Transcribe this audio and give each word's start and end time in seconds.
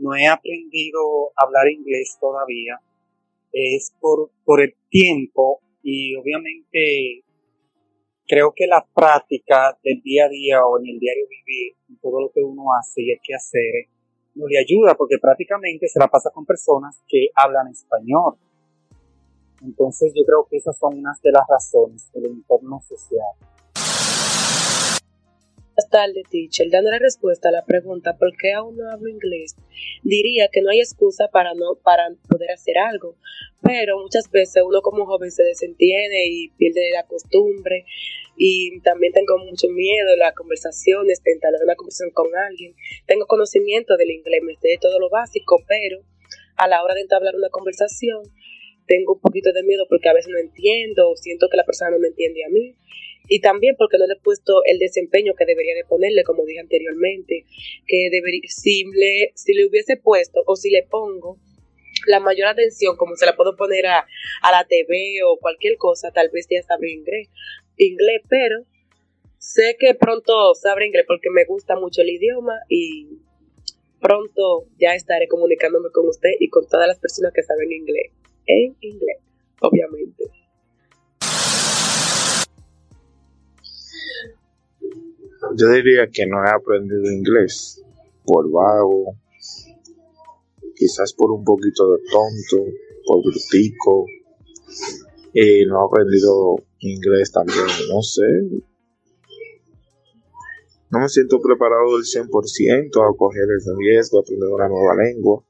no 0.00 0.14
he 0.14 0.26
aprendido 0.26 1.28
a 1.36 1.44
hablar 1.44 1.68
inglés 1.68 2.16
todavía, 2.20 2.80
es 3.52 3.92
por, 4.00 4.30
por 4.44 4.60
el 4.60 4.74
tiempo 4.88 5.60
y 5.82 6.16
obviamente 6.16 7.22
creo 8.26 8.52
que 8.54 8.66
la 8.66 8.86
práctica 8.94 9.78
del 9.82 10.00
día 10.02 10.26
a 10.26 10.28
día 10.28 10.64
o 10.64 10.78
en 10.78 10.86
el 10.86 10.98
diario 10.98 11.26
vivir, 11.28 11.74
en 11.88 11.98
todo 11.98 12.20
lo 12.20 12.30
que 12.30 12.42
uno 12.42 12.72
hace 12.78 13.02
y 13.02 13.10
el 13.10 13.18
que 13.22 13.34
hacer, 13.34 13.88
no 14.34 14.46
le 14.46 14.58
ayuda 14.58 14.94
porque 14.94 15.18
prácticamente 15.18 15.88
se 15.88 15.98
la 15.98 16.08
pasa 16.08 16.30
con 16.30 16.46
personas 16.46 17.02
que 17.08 17.28
hablan 17.34 17.68
español. 17.68 18.36
Entonces 19.62 20.12
yo 20.14 20.24
creo 20.24 20.46
que 20.48 20.56
esas 20.56 20.78
son 20.78 20.98
unas 20.98 21.20
de 21.20 21.32
las 21.32 21.42
razones 21.48 22.10
del 22.12 22.26
entorno 22.26 22.80
social 22.80 23.50
tarde, 25.90 26.22
teacher, 26.30 26.68
dando 26.70 26.90
la 26.90 26.98
respuesta 26.98 27.48
a 27.48 27.52
la 27.52 27.64
pregunta 27.64 28.16
¿por 28.16 28.36
qué 28.36 28.52
aún 28.52 28.76
no 28.76 28.90
hablo 28.90 29.08
inglés? 29.08 29.56
Diría 30.02 30.48
que 30.48 30.62
no 30.62 30.70
hay 30.70 30.80
excusa 30.80 31.28
para 31.28 31.54
no 31.54 31.74
para 31.82 32.08
poder 32.28 32.52
hacer 32.52 32.78
algo, 32.78 33.16
pero 33.62 33.98
muchas 34.00 34.30
veces 34.30 34.62
uno 34.66 34.80
como 34.80 35.04
joven 35.04 35.30
se 35.30 35.42
desentiende 35.42 36.26
y 36.26 36.48
pierde 36.50 36.90
la 36.92 37.06
costumbre 37.06 37.84
y 38.36 38.80
también 38.80 39.12
tengo 39.12 39.36
mucho 39.38 39.68
miedo 39.68 40.16
las 40.16 40.34
conversaciones, 40.34 41.22
de 41.22 41.32
entablar 41.32 41.60
una 41.62 41.74
conversación 41.74 42.10
con 42.12 42.34
alguien. 42.34 42.74
Tengo 43.06 43.26
conocimiento 43.26 43.96
del 43.98 44.12
inglés, 44.12 44.42
me 44.42 44.54
sé 44.54 44.68
de 44.68 44.78
todo 44.80 44.98
lo 44.98 45.10
básico, 45.10 45.62
pero 45.68 45.98
a 46.56 46.68
la 46.68 46.82
hora 46.82 46.94
de 46.94 47.02
entablar 47.02 47.34
una 47.36 47.50
conversación 47.50 48.22
tengo 48.86 49.14
un 49.14 49.20
poquito 49.20 49.52
de 49.52 49.62
miedo 49.62 49.86
porque 49.88 50.08
a 50.08 50.14
veces 50.14 50.32
no 50.32 50.38
entiendo 50.38 51.10
o 51.10 51.16
siento 51.16 51.48
que 51.50 51.56
la 51.56 51.64
persona 51.64 51.90
no 51.90 51.98
me 51.98 52.08
entiende 52.08 52.44
a 52.44 52.48
mí 52.48 52.74
y 53.28 53.40
también 53.40 53.76
porque 53.78 53.98
no 53.98 54.06
le 54.06 54.14
he 54.14 54.20
puesto 54.20 54.62
el 54.64 54.78
desempeño 54.78 55.34
que 55.34 55.46
debería 55.46 55.74
de 55.74 55.84
ponerle, 55.84 56.24
como 56.24 56.44
dije 56.44 56.60
anteriormente, 56.60 57.44
que 57.86 58.08
debería, 58.10 58.42
si 58.48 58.84
le, 58.84 59.32
si 59.34 59.54
le 59.54 59.66
hubiese 59.66 59.96
puesto 59.96 60.42
o 60.46 60.56
si 60.56 60.70
le 60.70 60.82
pongo 60.82 61.38
la 62.06 62.20
mayor 62.20 62.48
atención, 62.48 62.96
como 62.96 63.16
se 63.16 63.26
la 63.26 63.36
puedo 63.36 63.56
poner 63.56 63.86
a, 63.86 64.06
a 64.42 64.50
la 64.50 64.64
TV 64.66 65.20
o 65.26 65.38
cualquier 65.38 65.76
cosa, 65.76 66.10
tal 66.10 66.30
vez 66.30 66.46
ya 66.50 66.62
sabré 66.62 66.92
inglés, 66.92 67.28
inglés, 67.76 68.22
pero 68.28 68.64
sé 69.38 69.76
que 69.78 69.94
pronto 69.94 70.54
sabré 70.54 70.86
inglés 70.86 71.04
porque 71.06 71.30
me 71.30 71.44
gusta 71.44 71.76
mucho 71.76 72.02
el 72.02 72.10
idioma 72.10 72.58
y 72.68 73.20
pronto 74.00 74.66
ya 74.78 74.94
estaré 74.94 75.28
comunicándome 75.28 75.90
con 75.92 76.08
usted 76.08 76.30
y 76.40 76.48
con 76.48 76.66
todas 76.66 76.88
las 76.88 76.98
personas 76.98 77.32
que 77.32 77.42
saben 77.42 77.70
inglés, 77.70 78.12
en 78.46 78.76
inglés, 78.80 79.18
obviamente. 79.60 80.39
Yo 85.56 85.68
diría 85.68 86.08
que 86.12 86.26
no 86.26 86.44
he 86.44 86.50
aprendido 86.50 87.10
inglés 87.10 87.82
por 88.24 88.50
vago, 88.50 89.16
quizás 90.76 91.12
por 91.12 91.30
un 91.32 91.44
poquito 91.44 91.92
de 91.92 91.98
tonto, 92.10 92.70
por 93.06 93.22
brutico. 93.22 94.06
Y 95.32 95.64
no 95.66 95.82
he 95.82 95.86
aprendido 95.86 96.56
inglés 96.80 97.32
también, 97.32 97.66
no 97.92 98.02
sé. 98.02 98.22
No 100.90 100.98
me 100.98 101.08
siento 101.08 101.40
preparado 101.40 101.96
del 101.96 102.04
100% 102.04 102.88
a 102.88 103.16
coger 103.16 103.44
el 103.44 103.76
riesgo 103.78 104.18
de 104.18 104.22
aprender 104.22 104.48
una 104.48 104.68
nueva 104.68 104.94
lengua. 104.96 105.44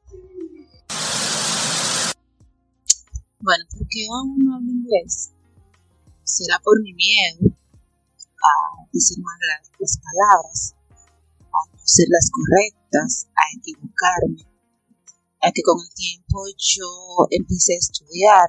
Bueno, 3.40 3.64
¿por 3.70 3.88
qué 3.88 4.06
aún 4.12 4.38
no 4.44 4.56
hablo 4.56 4.70
inglés? 4.70 5.32
¿Será 6.24 6.58
por 6.62 6.80
mi 6.82 6.92
miedo? 6.92 7.56
A 8.42 8.86
decir 8.92 9.18
mal 9.20 9.38
las, 9.78 9.98
palabras, 9.98 10.74
a 11.40 11.76
no 11.76 11.82
ser 11.84 12.06
las 12.08 12.30
correctas, 12.30 13.28
a 13.34 13.42
equivocarme, 13.56 14.46
a 15.42 15.52
que 15.52 15.62
con 15.62 15.78
el 15.80 15.94
tiempo 15.94 16.44
yo 16.56 17.26
empiece 17.30 17.74
a 17.74 17.78
estudiar 17.78 18.48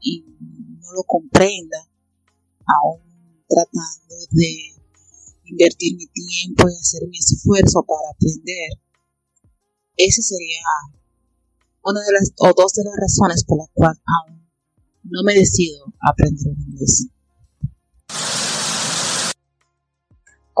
y 0.00 0.24
no 0.80 0.92
lo 0.92 1.02
comprenda, 1.04 1.78
aún 2.66 3.44
tratando 3.48 4.14
de 4.30 4.78
invertir 5.44 5.96
mi 5.96 6.06
tiempo 6.06 6.68
y 6.68 6.76
hacer 6.76 7.08
mi 7.08 7.18
esfuerzo 7.18 7.82
para 7.82 8.10
aprender. 8.10 8.80
Esa 9.96 10.22
sería 10.22 10.60
una 11.82 12.00
de 12.00 12.12
las 12.12 12.32
o 12.36 12.52
dos 12.56 12.72
de 12.74 12.84
las 12.84 12.94
razones 12.96 13.44
por 13.44 13.58
las 13.58 13.70
cuales 13.72 14.00
aún 14.06 14.48
no 15.04 15.22
me 15.24 15.34
decido 15.34 15.86
a 16.00 16.10
aprender 16.10 16.52
inglés. 16.56 17.08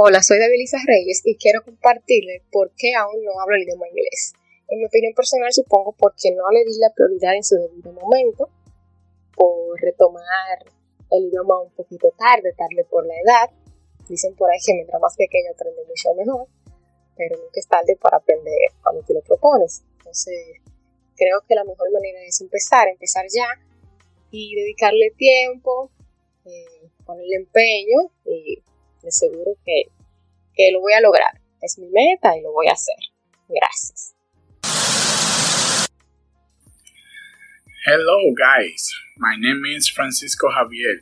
Hola, 0.00 0.22
soy 0.22 0.38
Davilisa 0.38 0.78
Reyes 0.86 1.22
y 1.24 1.34
quiero 1.34 1.60
compartirles 1.64 2.42
por 2.52 2.70
qué 2.78 2.94
aún 2.94 3.20
no 3.24 3.32
hablo 3.40 3.56
el 3.56 3.64
idioma 3.64 3.88
inglés. 3.88 4.32
En 4.68 4.78
mi 4.78 4.86
opinión 4.86 5.12
personal, 5.12 5.52
supongo 5.52 5.90
porque 5.90 6.30
no 6.30 6.48
le 6.52 6.64
di 6.64 6.78
la 6.78 6.94
prioridad 6.94 7.34
en 7.34 7.42
su 7.42 7.56
debido 7.56 7.92
momento, 7.92 8.48
por 9.34 9.74
retomar 9.80 10.62
el 11.10 11.24
idioma 11.24 11.60
un 11.62 11.72
poquito 11.72 12.14
tarde, 12.16 12.54
tarde 12.56 12.86
por 12.88 13.08
la 13.08 13.14
edad. 13.14 13.50
Dicen 14.08 14.36
por 14.36 14.48
ahí 14.52 14.60
que 14.64 14.74
mientras 14.74 15.02
más 15.02 15.16
pequeño 15.16 15.50
aprende 15.52 15.82
mucho 15.88 16.14
mejor, 16.14 16.46
pero 17.16 17.36
nunca 17.36 17.58
es 17.58 17.66
tarde 17.66 17.98
para 18.00 18.18
aprender 18.18 18.70
cuando 18.80 19.02
te 19.02 19.14
lo 19.14 19.20
propones. 19.22 19.82
Entonces, 19.98 20.62
creo 21.16 21.40
que 21.48 21.56
la 21.56 21.64
mejor 21.64 21.90
manera 21.90 22.22
es 22.22 22.40
empezar, 22.40 22.86
empezar 22.86 23.26
ya 23.34 23.48
y 24.30 24.54
dedicarle 24.54 25.10
tiempo, 25.16 25.90
eh, 26.44 26.88
ponerle 27.04 27.34
empeño 27.34 28.12
y 28.24 28.62
de 29.02 29.10
seguro 29.10 29.52
que, 29.64 29.84
que 30.54 30.70
lo 30.72 30.80
voy 30.80 30.92
a 30.92 31.00
lograr. 31.00 31.40
Es 31.60 31.78
mi 31.78 31.88
meta 31.88 32.36
y 32.36 32.42
lo 32.42 32.52
voy 32.52 32.68
a 32.68 32.72
hacer. 32.72 32.96
Gracias. 33.48 34.14
Hello 37.86 38.18
guys, 38.34 38.92
my 39.16 39.36
name 39.38 39.64
is 39.74 39.90
Francisco 39.90 40.48
Javier. 40.50 41.00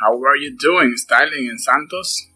How 0.00 0.14
are 0.26 0.38
you 0.38 0.54
doing, 0.56 0.96
styling 0.96 1.50
en 1.50 1.58
Santos? 1.58 2.28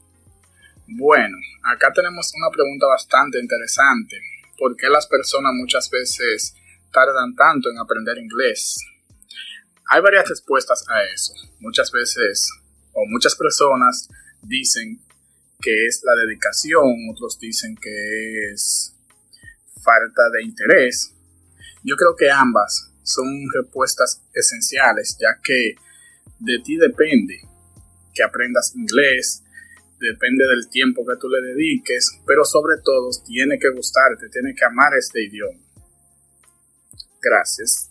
Bueno, 0.86 1.36
acá 1.64 1.92
tenemos 1.92 2.32
una 2.34 2.50
pregunta 2.50 2.86
bastante 2.86 3.38
interesante. 3.38 4.16
¿Por 4.56 4.74
qué 4.76 4.88
las 4.88 5.06
personas 5.06 5.52
muchas 5.54 5.90
veces 5.90 6.54
tardan 6.92 7.36
tanto 7.36 7.70
en 7.70 7.78
aprender 7.78 8.18
inglés? 8.18 8.80
Hay 9.90 10.00
varias 10.00 10.28
respuestas 10.28 10.84
a 10.88 11.02
eso. 11.14 11.34
Muchas 11.60 11.92
veces 11.92 12.50
o 12.98 13.06
muchas 13.06 13.36
personas 13.36 14.08
dicen 14.42 15.00
que 15.60 15.86
es 15.86 16.02
la 16.04 16.14
dedicación, 16.14 17.08
otros 17.10 17.38
dicen 17.38 17.76
que 17.76 18.50
es 18.52 18.94
falta 19.82 20.30
de 20.34 20.44
interés. 20.44 21.14
Yo 21.84 21.96
creo 21.96 22.14
que 22.16 22.30
ambas 22.30 22.92
son 23.02 23.26
respuestas 23.54 24.22
esenciales, 24.34 25.16
ya 25.18 25.40
que 25.42 25.74
de 26.40 26.58
ti 26.60 26.76
depende 26.76 27.40
que 28.14 28.22
aprendas 28.22 28.74
inglés, 28.74 29.42
depende 30.00 30.46
del 30.46 30.68
tiempo 30.68 31.06
que 31.06 31.16
tú 31.20 31.28
le 31.28 31.40
dediques, 31.40 32.20
pero 32.26 32.44
sobre 32.44 32.76
todo 32.82 33.10
tiene 33.26 33.58
que 33.58 33.70
gustarte, 33.70 34.28
tiene 34.28 34.54
que 34.54 34.64
amar 34.64 34.92
este 34.96 35.24
idioma. 35.24 35.60
Gracias. 37.20 37.90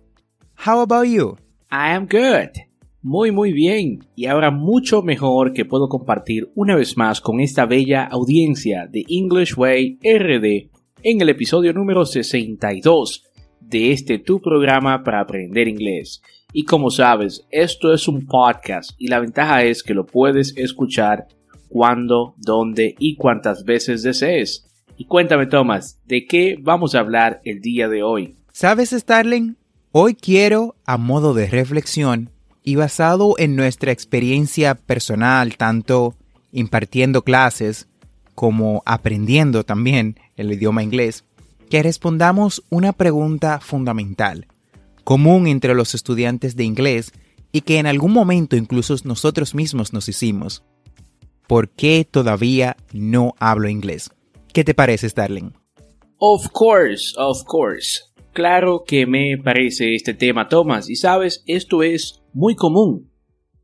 How 0.63 0.81
about 0.81 1.07
you? 1.07 1.37
I 1.71 1.95
am 1.95 2.05
good. 2.05 2.51
Muy 3.01 3.31
muy 3.31 3.51
bien. 3.51 4.05
Y 4.15 4.27
ahora 4.27 4.51
mucho 4.51 5.01
mejor 5.01 5.53
que 5.53 5.65
puedo 5.65 5.89
compartir 5.89 6.51
una 6.53 6.75
vez 6.75 6.95
más 6.97 7.19
con 7.19 7.39
esta 7.39 7.65
bella 7.65 8.03
audiencia 8.03 8.85
de 8.85 9.03
English 9.09 9.57
Way 9.57 9.97
RD 10.03 10.69
en 11.01 11.21
el 11.21 11.29
episodio 11.29 11.73
número 11.73 12.05
62 12.05 13.23
de 13.59 13.91
este 13.91 14.19
tu 14.19 14.39
programa 14.39 15.03
para 15.03 15.21
aprender 15.21 15.67
inglés. 15.67 16.21
Y 16.53 16.65
como 16.65 16.91
sabes, 16.91 17.47
esto 17.49 17.91
es 17.91 18.07
un 18.07 18.27
podcast 18.27 18.91
y 18.99 19.07
la 19.07 19.19
ventaja 19.19 19.63
es 19.63 19.81
que 19.81 19.95
lo 19.95 20.05
puedes 20.05 20.55
escuchar 20.57 21.27
cuando, 21.69 22.35
dónde 22.37 22.93
y 22.99 23.15
cuántas 23.15 23.63
veces 23.63 24.03
desees. 24.03 24.67
Y 24.95 25.05
cuéntame, 25.05 25.47
Thomas, 25.47 25.99
¿de 26.05 26.27
qué 26.27 26.55
vamos 26.61 26.93
a 26.93 26.99
hablar 26.99 27.41
el 27.45 27.61
día 27.61 27.89
de 27.89 28.03
hoy? 28.03 28.35
¿Sabes, 28.51 28.91
Starling? 28.91 29.55
Hoy 29.93 30.15
quiero, 30.15 30.77
a 30.85 30.95
modo 30.95 31.33
de 31.33 31.47
reflexión 31.47 32.29
y 32.63 32.75
basado 32.75 33.35
en 33.37 33.57
nuestra 33.57 33.91
experiencia 33.91 34.75
personal, 34.75 35.57
tanto 35.57 36.15
impartiendo 36.53 37.23
clases 37.25 37.89
como 38.33 38.83
aprendiendo 38.85 39.65
también 39.65 40.17
el 40.37 40.49
idioma 40.53 40.81
inglés, 40.81 41.25
que 41.69 41.83
respondamos 41.83 42.63
una 42.69 42.93
pregunta 42.93 43.59
fundamental, 43.59 44.47
común 45.03 45.45
entre 45.47 45.75
los 45.75 45.93
estudiantes 45.93 46.55
de 46.55 46.63
inglés 46.63 47.11
y 47.51 47.59
que 47.59 47.77
en 47.77 47.85
algún 47.85 48.13
momento 48.13 48.55
incluso 48.55 48.95
nosotros 49.03 49.53
mismos 49.53 49.91
nos 49.91 50.07
hicimos. 50.07 50.63
¿Por 51.47 51.67
qué 51.67 52.07
todavía 52.09 52.77
no 52.93 53.35
hablo 53.39 53.67
inglés? 53.67 54.09
¿Qué 54.53 54.63
te 54.63 54.73
parece, 54.73 55.09
Starling? 55.09 55.53
Of 56.17 56.47
course, 56.53 57.13
of 57.17 57.43
course. 57.43 57.99
Claro 58.33 58.83
que 58.87 59.05
me 59.05 59.37
parece 59.37 59.93
este 59.93 60.13
tema, 60.13 60.47
Thomas, 60.47 60.89
y 60.89 60.95
sabes, 60.95 61.43
esto 61.47 61.83
es 61.83 62.23
muy 62.33 62.55
común, 62.55 63.11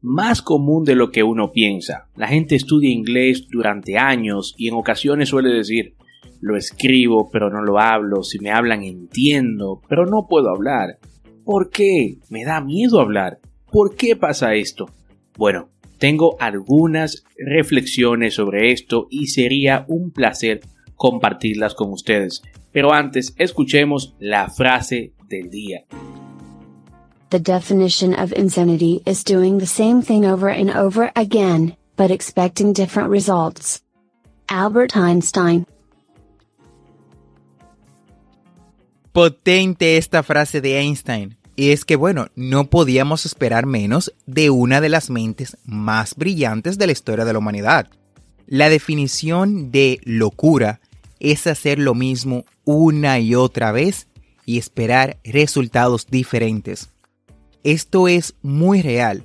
más 0.02 0.42
común 0.42 0.84
de 0.84 0.96
lo 0.96 1.10
que 1.10 1.24
uno 1.24 1.54
piensa. 1.54 2.10
La 2.18 2.28
gente 2.28 2.56
estudia 2.56 2.90
inglés 2.90 3.48
durante 3.50 3.98
años 3.98 4.56
y 4.58 4.68
en 4.68 4.74
ocasiones 4.74 5.30
suele 5.30 5.54
decir, 5.54 5.96
lo 6.42 6.58
escribo 6.58 7.30
pero 7.32 7.50
no 7.50 7.62
lo 7.62 7.80
hablo, 7.80 8.24
si 8.24 8.40
me 8.40 8.52
hablan 8.52 8.84
entiendo, 8.84 9.82
pero 9.88 10.06
no 10.06 10.28
puedo 10.28 10.50
hablar. 10.50 11.00
¿Por 11.46 11.70
qué? 11.70 12.18
Me 12.30 12.44
da 12.44 12.60
miedo 12.60 13.00
hablar. 13.00 13.40
¿Por 13.72 13.96
qué 13.96 14.18
pasa 14.18 14.54
esto? 14.54 14.90
Bueno, 15.38 15.70
tengo 15.98 16.36
algunas 16.42 17.24
reflexiones 17.38 18.34
sobre 18.34 18.74
esto 18.74 19.08
y 19.10 19.28
sería 19.28 19.86
un 19.88 20.12
placer 20.12 20.60
compartirlas 20.96 21.74
con 21.74 21.94
ustedes. 21.94 22.42
Pero 22.78 22.94
antes, 22.94 23.34
escuchemos 23.40 24.14
la 24.20 24.52
frase 24.52 25.12
del 25.28 25.50
día. 25.50 25.84
The 27.30 27.40
definition 27.40 28.14
of 28.14 28.32
insanity 28.34 29.02
is 29.04 29.24
doing 29.24 29.58
the 29.58 29.66
same 29.66 30.04
thing 30.04 30.28
over 30.28 30.48
and 30.48 30.70
over 30.70 31.12
again, 31.16 31.76
but 31.96 32.12
expecting 32.12 32.74
different 32.74 33.10
results. 33.10 33.82
Albert 34.48 34.96
Einstein. 34.96 35.66
Potente 39.12 39.98
esta 39.98 40.22
frase 40.22 40.62
de 40.62 40.78
Einstein. 40.78 41.36
Y 41.56 41.72
es 41.72 41.84
que, 41.84 41.96
bueno, 41.96 42.28
no 42.36 42.70
podíamos 42.70 43.26
esperar 43.26 43.66
menos 43.66 44.14
de 44.28 44.52
una 44.52 44.82
de 44.82 44.90
las 44.90 45.10
mentes 45.10 45.58
más 45.66 46.14
brillantes 46.16 46.78
de 46.78 46.86
la 46.86 46.92
historia 46.92 47.26
de 47.26 47.34
la 47.34 47.40
humanidad. 47.40 47.88
La 48.46 48.70
definición 48.70 49.72
de 49.72 50.00
locura 50.04 50.80
es 51.20 51.48
hacer 51.48 51.80
lo 51.80 51.94
mismo 51.96 52.46
una 52.66 53.20
y 53.20 53.36
otra 53.36 53.72
vez 53.72 54.08
y 54.46 54.58
esperar 54.58 55.18
resultados 55.24 56.08
diferentes. 56.08 56.90
Esto 57.64 58.08
es 58.08 58.36
muy 58.42 58.82
real 58.82 59.24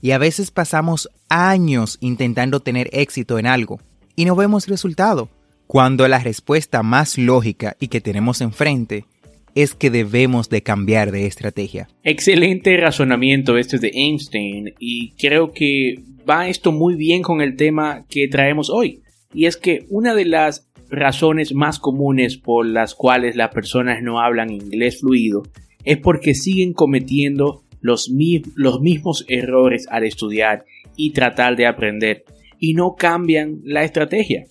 y 0.00 0.10
a 0.10 0.18
veces 0.18 0.50
pasamos 0.50 1.08
años 1.28 1.98
intentando 2.00 2.60
tener 2.60 2.88
éxito 2.92 3.38
en 3.38 3.46
algo 3.46 3.80
y 4.16 4.24
no 4.24 4.36
vemos 4.36 4.68
resultado, 4.68 5.28
cuando 5.66 6.06
la 6.08 6.18
respuesta 6.18 6.82
más 6.82 7.18
lógica 7.18 7.76
y 7.80 7.88
que 7.88 8.00
tenemos 8.00 8.40
enfrente 8.40 9.06
es 9.54 9.74
que 9.74 9.90
debemos 9.90 10.48
de 10.48 10.62
cambiar 10.62 11.12
de 11.12 11.26
estrategia. 11.26 11.88
Excelente 12.02 12.76
razonamiento 12.76 13.56
este 13.56 13.78
de 13.78 13.90
Einstein 13.94 14.74
y 14.78 15.12
creo 15.12 15.52
que 15.52 16.00
va 16.28 16.48
esto 16.48 16.72
muy 16.72 16.96
bien 16.96 17.22
con 17.22 17.40
el 17.40 17.56
tema 17.56 18.04
que 18.08 18.28
traemos 18.28 18.70
hoy. 18.70 19.00
Y 19.32 19.46
es 19.46 19.56
que 19.56 19.86
una 19.88 20.14
de 20.14 20.24
las 20.24 20.68
razones 20.88 21.54
más 21.54 21.78
comunes 21.78 22.36
por 22.36 22.66
las 22.66 22.94
cuales 22.94 23.36
las 23.36 23.52
personas 23.52 24.02
no 24.02 24.20
hablan 24.20 24.50
inglés 24.50 25.00
fluido 25.00 25.42
es 25.84 25.98
porque 25.98 26.34
siguen 26.34 26.72
cometiendo 26.72 27.64
los, 27.80 28.10
mismos 28.10 29.24
errores 29.28 29.86
al 29.90 30.04
estudiar 30.04 30.64
y 30.96 31.12
tratar 31.12 31.56
de 31.56 31.66
aprender 31.66 32.24
y 32.58 32.72
no 32.72 32.94
cambian 32.96 33.60
la 33.62 33.84
estrategia. 33.84 34.46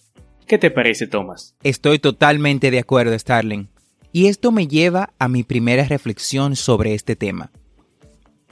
¿Qué 0.45 0.59
te 0.59 0.69
parece, 0.69 1.07
Thomas? 1.07 1.55
Estoy 1.63 1.97
totalmente 1.97 2.69
de 2.69 2.79
acuerdo, 2.79 3.17
Starling. 3.17 3.69
Y 4.11 4.27
esto 4.27 4.51
me 4.51 4.67
lleva 4.67 5.13
a 5.17 5.27
mi 5.27 5.41
primera 5.43 5.85
reflexión 5.85 6.55
sobre 6.55 6.93
este 6.93 7.15
tema. 7.15 7.51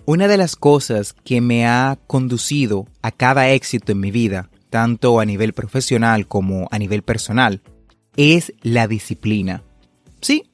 Una 0.06 0.28
de 0.28 0.38
las 0.38 0.56
cosas 0.56 1.14
que 1.14 1.42
me 1.42 1.68
ha 1.68 2.00
conducido 2.08 2.88
a 3.04 3.12
cada 3.12 3.52
éxito 3.52 3.92
en 3.92 4.00
mi 4.00 4.10
vida, 4.10 4.50
tanto 4.72 5.20
a 5.20 5.26
nivel 5.26 5.54
profesional 5.54 6.28
como 6.28 6.68
a 6.72 6.80
nivel 6.80 7.04
personal, 7.04 7.62
es 8.16 8.54
la 8.62 8.88
disciplina. 8.88 9.64
Sí, 10.22 10.50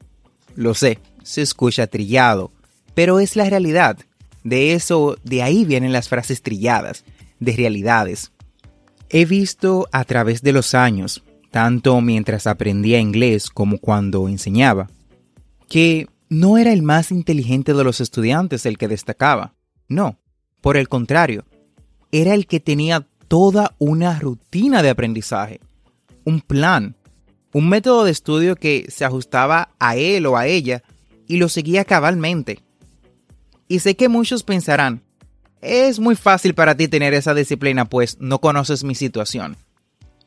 lo 0.56 0.74
sé, 0.74 1.00
se 1.24 1.42
escucha 1.42 1.88
trillado, 1.88 2.52
pero 2.94 3.20
es 3.20 3.36
la 3.36 3.50
realidad. 3.50 3.98
De 4.44 4.74
eso, 4.74 5.18
de 5.24 5.44
ahí 5.44 5.66
vienen 5.66 5.92
las 5.92 6.10
frases 6.10 6.42
trilladas, 6.42 7.04
de 7.40 7.56
realidades. 7.56 8.32
He 9.10 9.26
visto 9.26 9.88
a 9.92 10.04
través 10.04 10.42
de 10.42 10.52
los 10.52 10.74
años, 10.74 11.24
tanto 11.52 12.00
mientras 12.02 12.48
aprendía 12.48 13.00
inglés 13.00 13.50
como 13.50 13.78
cuando 13.78 14.28
enseñaba, 14.28 14.90
que 15.70 16.08
no 16.30 16.58
era 16.58 16.74
el 16.74 16.82
más 16.82 17.12
inteligente 17.12 17.74
de 17.74 17.84
los 17.84 18.02
estudiantes 18.02 18.66
el 18.66 18.78
que 18.78 18.88
destacaba. 18.88 19.54
No, 19.88 20.18
por 20.62 20.78
el 20.78 20.90
contrario, 20.90 21.46
era 22.12 22.34
el 22.34 22.48
que 22.48 22.60
tenía 22.60 23.08
toda 23.28 23.76
una 23.78 24.20
rutina 24.20 24.82
de 24.82 24.90
aprendizaje, 24.90 25.60
un 26.26 26.42
plan, 26.42 26.96
un 27.54 27.70
método 27.70 28.04
de 28.04 28.12
estudio 28.12 28.56
que 28.56 28.86
se 28.90 29.06
ajustaba 29.06 29.70
a 29.80 29.96
él 29.96 30.26
o 30.26 30.38
a 30.38 30.48
ella 30.48 30.84
y 31.28 31.38
lo 31.38 31.50
seguía 31.50 31.86
cabalmente. 31.86 32.60
Y 33.68 33.80
sé 33.80 33.96
que 33.96 34.10
muchos 34.10 34.44
pensarán, 34.44 35.04
es 35.62 36.00
muy 36.00 36.16
fácil 36.16 36.54
para 36.54 36.76
ti 36.76 36.88
tener 36.88 37.14
esa 37.14 37.34
disciplina 37.34 37.86
pues 37.86 38.18
no 38.20 38.40
conoces 38.40 38.84
mi 38.84 38.96
situación. 38.96 39.58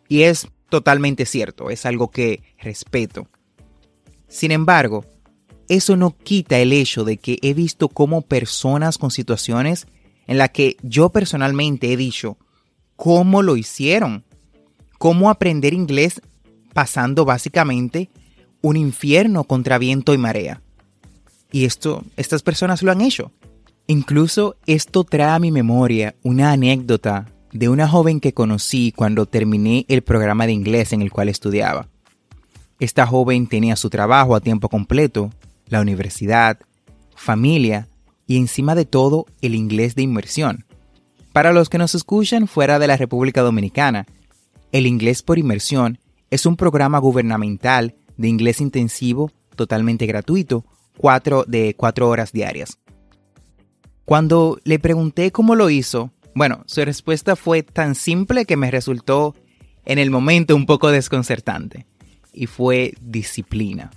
Y 0.08 0.22
es 0.22 0.48
totalmente 0.68 1.24
cierto, 1.24 1.70
es 1.70 1.86
algo 1.86 2.10
que 2.10 2.42
respeto. 2.58 3.28
Sin 4.28 4.50
embargo, 4.50 5.04
eso 5.68 5.96
no 5.96 6.16
quita 6.16 6.58
el 6.58 6.72
hecho 6.72 7.04
de 7.04 7.16
que 7.16 7.38
he 7.42 7.54
visto 7.54 7.88
cómo 7.88 8.22
personas 8.22 8.98
con 8.98 9.10
situaciones 9.10 9.86
en 10.26 10.38
las 10.38 10.50
que 10.50 10.76
yo 10.82 11.10
personalmente 11.10 11.92
he 11.92 11.96
dicho, 11.96 12.38
¿cómo 12.96 13.42
lo 13.42 13.56
hicieron? 13.56 14.24
¿Cómo 14.98 15.30
aprender 15.30 15.74
inglés 15.74 16.20
pasando 16.72 17.24
básicamente 17.24 18.10
un 18.62 18.76
infierno 18.76 19.44
contra 19.44 19.78
viento 19.78 20.14
y 20.14 20.18
marea. 20.18 20.62
Y 21.52 21.64
esto, 21.64 22.04
estas 22.16 22.42
personas 22.42 22.82
lo 22.82 22.92
han 22.92 23.00
hecho. 23.00 23.32
Incluso 23.86 24.56
esto 24.66 25.04
trae 25.04 25.34
a 25.34 25.38
mi 25.38 25.50
memoria 25.50 26.14
una 26.22 26.52
anécdota 26.52 27.26
de 27.52 27.68
una 27.68 27.88
joven 27.88 28.20
que 28.20 28.32
conocí 28.32 28.92
cuando 28.92 29.26
terminé 29.26 29.84
el 29.88 30.02
programa 30.02 30.46
de 30.46 30.52
inglés 30.52 30.92
en 30.92 31.02
el 31.02 31.10
cual 31.10 31.28
estudiaba. 31.28 31.88
Esta 32.78 33.06
joven 33.06 33.46
tenía 33.46 33.76
su 33.76 33.90
trabajo 33.90 34.34
a 34.34 34.40
tiempo 34.40 34.68
completo, 34.68 35.30
la 35.66 35.80
universidad, 35.80 36.58
familia 37.14 37.88
y 38.26 38.36
encima 38.36 38.74
de 38.74 38.84
todo 38.84 39.26
el 39.42 39.54
inglés 39.54 39.94
de 39.94 40.02
inmersión. 40.02 40.64
Para 41.32 41.52
los 41.52 41.68
que 41.68 41.78
nos 41.78 41.94
escuchan 41.94 42.46
fuera 42.46 42.78
de 42.78 42.86
la 42.86 42.96
República 42.96 43.42
Dominicana, 43.42 44.06
el 44.72 44.86
inglés 44.86 45.22
por 45.22 45.38
inmersión 45.38 45.98
es 46.30 46.46
un 46.46 46.56
programa 46.56 46.98
gubernamental 46.98 47.94
de 48.16 48.28
inglés 48.28 48.60
intensivo 48.60 49.30
totalmente 49.56 50.06
gratuito 50.06 50.64
cuatro, 50.96 51.44
de 51.46 51.74
cuatro 51.76 52.08
horas 52.08 52.32
diarias. 52.32 52.78
Cuando 54.04 54.58
le 54.64 54.78
pregunté 54.78 55.32
cómo 55.32 55.54
lo 55.54 55.70
hizo, 55.70 56.10
bueno, 56.34 56.62
su 56.66 56.84
respuesta 56.84 57.36
fue 57.36 57.62
tan 57.62 57.94
simple 57.94 58.44
que 58.44 58.56
me 58.56 58.70
resultó 58.70 59.34
en 59.84 59.98
el 59.98 60.10
momento 60.10 60.54
un 60.54 60.66
poco 60.66 60.90
desconcertante, 60.90 61.86
y 62.32 62.46
fue 62.46 62.94
disciplina. 63.00 63.90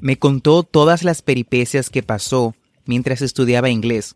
Me 0.00 0.18
contó 0.18 0.62
todas 0.62 1.04
las 1.04 1.22
peripecias 1.22 1.90
que 1.90 2.02
pasó 2.02 2.54
mientras 2.86 3.22
estudiaba 3.22 3.70
inglés. 3.70 4.14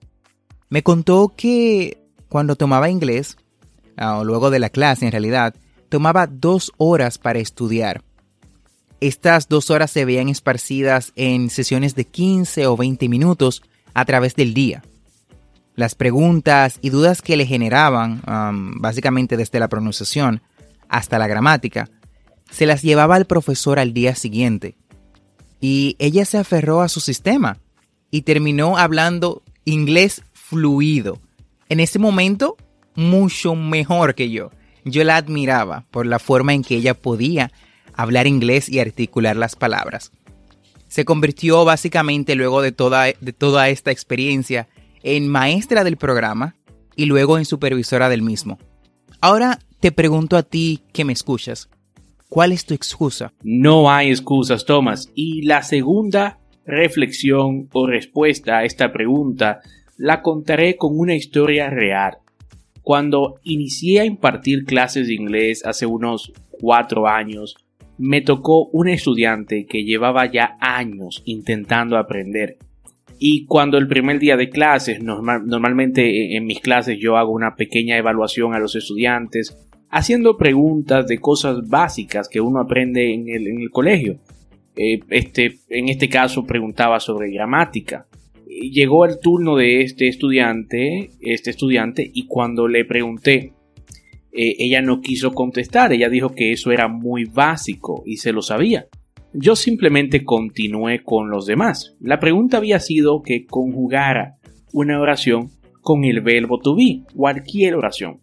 Me 0.68 0.82
contó 0.82 1.34
que 1.36 1.98
cuando 2.28 2.56
tomaba 2.56 2.90
inglés, 2.90 3.36
ah, 3.96 4.18
o 4.18 4.24
luego 4.24 4.50
de 4.50 4.58
la 4.58 4.70
clase 4.70 5.06
en 5.06 5.12
realidad, 5.12 5.54
tomaba 5.88 6.26
dos 6.26 6.72
horas 6.76 7.18
para 7.18 7.38
estudiar. 7.38 8.02
Estas 9.00 9.48
dos 9.48 9.70
horas 9.70 9.90
se 9.90 10.04
veían 10.04 10.28
esparcidas 10.28 11.12
en 11.16 11.50
sesiones 11.50 11.94
de 11.94 12.06
15 12.06 12.66
o 12.66 12.76
20 12.76 13.08
minutos 13.08 13.62
a 13.94 14.04
través 14.04 14.34
del 14.34 14.54
día. 14.54 14.82
Las 15.74 15.94
preguntas 15.94 16.78
y 16.80 16.88
dudas 16.88 17.20
que 17.20 17.36
le 17.36 17.44
generaban, 17.44 18.22
básicamente 18.80 19.36
desde 19.36 19.60
la 19.60 19.68
pronunciación 19.68 20.40
hasta 20.88 21.18
la 21.18 21.26
gramática, 21.26 21.90
se 22.50 22.64
las 22.64 22.82
llevaba 22.82 23.16
al 23.16 23.26
profesor 23.26 23.78
al 23.78 23.92
día 23.92 24.14
siguiente. 24.14 24.76
Y 25.60 25.96
ella 25.98 26.24
se 26.24 26.38
aferró 26.38 26.80
a 26.80 26.88
su 26.88 27.00
sistema 27.00 27.58
y 28.10 28.22
terminó 28.22 28.78
hablando 28.78 29.42
inglés 29.64 30.22
fluido. 30.32 31.18
En 31.68 31.80
ese 31.80 31.98
momento, 31.98 32.56
mucho 32.94 33.54
mejor 33.54 34.14
que 34.14 34.30
yo. 34.30 34.50
Yo 34.88 35.02
la 35.02 35.16
admiraba 35.16 35.84
por 35.90 36.06
la 36.06 36.20
forma 36.20 36.54
en 36.54 36.62
que 36.62 36.76
ella 36.76 36.94
podía 36.94 37.50
hablar 37.92 38.28
inglés 38.28 38.68
y 38.68 38.78
articular 38.78 39.34
las 39.34 39.56
palabras. 39.56 40.12
Se 40.86 41.04
convirtió 41.04 41.64
básicamente 41.64 42.36
luego 42.36 42.62
de 42.62 42.70
toda, 42.70 43.06
de 43.06 43.32
toda 43.32 43.68
esta 43.68 43.90
experiencia 43.90 44.68
en 45.02 45.26
maestra 45.26 45.82
del 45.82 45.96
programa 45.96 46.54
y 46.94 47.06
luego 47.06 47.36
en 47.36 47.44
supervisora 47.44 48.08
del 48.08 48.22
mismo. 48.22 48.58
Ahora 49.20 49.58
te 49.80 49.90
pregunto 49.90 50.36
a 50.36 50.44
ti 50.44 50.84
que 50.92 51.04
me 51.04 51.12
escuchas, 51.12 51.68
¿cuál 52.28 52.52
es 52.52 52.64
tu 52.64 52.72
excusa? 52.72 53.32
No 53.42 53.90
hay 53.90 54.10
excusas, 54.10 54.64
Thomas. 54.66 55.10
Y 55.16 55.42
la 55.42 55.64
segunda 55.64 56.38
reflexión 56.64 57.68
o 57.72 57.88
respuesta 57.88 58.58
a 58.58 58.64
esta 58.64 58.92
pregunta 58.92 59.62
la 59.96 60.22
contaré 60.22 60.76
con 60.76 60.96
una 60.96 61.16
historia 61.16 61.70
real. 61.70 62.18
Cuando 62.86 63.40
inicié 63.42 63.98
a 63.98 64.04
impartir 64.04 64.64
clases 64.64 65.08
de 65.08 65.14
inglés 65.14 65.66
hace 65.66 65.86
unos 65.86 66.32
cuatro 66.52 67.08
años, 67.08 67.56
me 67.98 68.20
tocó 68.20 68.66
un 68.66 68.88
estudiante 68.88 69.66
que 69.66 69.82
llevaba 69.82 70.30
ya 70.30 70.56
años 70.60 71.20
intentando 71.24 71.98
aprender. 71.98 72.58
Y 73.18 73.44
cuando 73.46 73.76
el 73.76 73.88
primer 73.88 74.20
día 74.20 74.36
de 74.36 74.50
clases, 74.50 75.02
normalmente 75.02 76.36
en 76.36 76.46
mis 76.46 76.60
clases 76.60 76.96
yo 77.00 77.16
hago 77.16 77.32
una 77.32 77.56
pequeña 77.56 77.96
evaluación 77.96 78.54
a 78.54 78.60
los 78.60 78.76
estudiantes, 78.76 79.58
haciendo 79.90 80.36
preguntas 80.36 81.08
de 81.08 81.18
cosas 81.18 81.66
básicas 81.68 82.28
que 82.28 82.40
uno 82.40 82.60
aprende 82.60 83.12
en 83.12 83.28
el, 83.28 83.68
colegio. 83.72 84.20
Eh, 84.76 85.00
este, 85.10 85.58
en 85.70 85.88
este 85.88 86.08
caso 86.08 86.46
preguntaba 86.46 87.00
sobre 87.00 87.32
gramática. 87.32 88.06
Llegó 88.58 89.04
el 89.04 89.18
turno 89.20 89.56
de 89.56 89.82
este 89.82 90.08
estudiante, 90.08 91.10
este 91.20 91.50
estudiante, 91.50 92.10
y 92.12 92.26
cuando 92.26 92.68
le 92.68 92.84
pregunté 92.84 93.52
eh, 94.32 94.56
ella 94.58 94.82
no 94.82 95.00
quiso 95.00 95.32
contestar, 95.32 95.94
ella 95.94 96.10
dijo 96.10 96.34
que 96.34 96.52
eso 96.52 96.70
era 96.70 96.88
muy 96.88 97.24
básico 97.24 98.02
y 98.04 98.18
se 98.18 98.32
lo 98.32 98.42
sabía. 98.42 98.86
Yo 99.32 99.56
simplemente 99.56 100.24
continué 100.24 101.02
con 101.02 101.30
los 101.30 101.46
demás. 101.46 101.96
La 102.00 102.20
pregunta 102.20 102.58
había 102.58 102.78
sido 102.78 103.22
que 103.22 103.46
conjugara 103.46 104.36
una 104.72 105.00
oración 105.00 105.50
con 105.80 106.04
el 106.04 106.20
verbo 106.20 106.58
to 106.58 106.76
be, 106.76 107.00
cualquier 107.14 107.76
oración. 107.76 108.20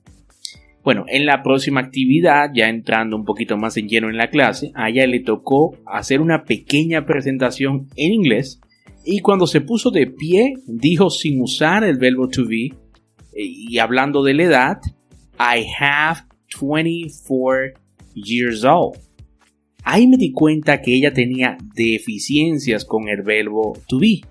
Bueno, 0.84 1.06
en 1.08 1.26
la 1.26 1.42
próxima 1.42 1.80
actividad, 1.80 2.52
ya 2.54 2.70
entrando 2.70 3.16
un 3.16 3.26
poquito 3.26 3.58
más 3.58 3.78
en 3.78 3.88
lleno 3.88 4.10
en 4.10 4.18
la 4.18 4.30
clase, 4.30 4.72
a 4.76 4.90
ella 4.90 5.08
le 5.08 5.22
tocó 5.22 5.78
hacer 5.86 6.22
una 6.22 6.44
pequeña 6.44 7.06
presentación 7.06 7.88
en 7.96 8.14
inglés 8.14 8.60
y 9.06 9.20
cuando 9.20 9.48
se 9.48 9.62
puso 9.62 9.92
de 9.92 10.08
pie 10.08 10.54
dijo 10.66 11.10
sin 11.10 11.42
usar 11.42 11.84
el 11.84 11.98
verbo 11.98 12.28
to 12.30 12.46
be 12.48 12.66
eh, 13.34 13.44
y 13.46 13.78
hablando 13.80 14.24
de 14.24 14.34
la 14.34 14.44
edad, 14.44 14.78
I 15.40 15.66
have 15.80 16.22
24 16.60 17.74
years 18.14 18.64
old. 18.64 18.98
Ahí 19.84 20.08
me 20.08 20.18
di 20.18 20.32
cuenta 20.32 20.82
que 20.82 20.96
ella 20.96 21.12
tenía 21.12 21.58
deficiencias 21.76 22.86
con 22.86 23.10
el 23.10 23.22
verbo 23.22 23.74
to 23.88 24.00
be, 24.00 24.22